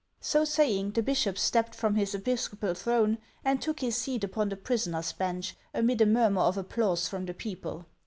[0.19, 4.57] So saying, the bishop stepped from his episcopal throne, and took his seat upon the
[4.57, 7.85] prisoners' bench, amid a murmur of applause from the people.